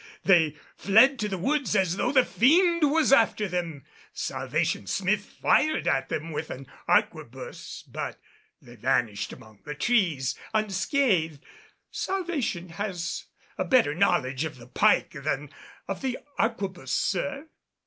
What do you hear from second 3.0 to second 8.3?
after them. Salvation Smith fired at them with an arquebus, but